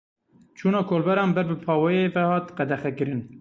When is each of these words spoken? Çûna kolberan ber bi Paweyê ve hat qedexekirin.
Çûna 0.57 0.81
kolberan 0.91 1.29
ber 1.35 1.45
bi 1.49 1.55
Paweyê 1.65 2.05
ve 2.15 2.23
hat 2.31 2.47
qedexekirin. 2.57 3.21